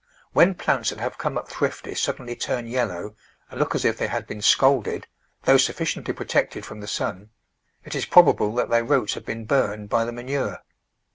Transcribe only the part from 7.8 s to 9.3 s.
it is probable that their roots have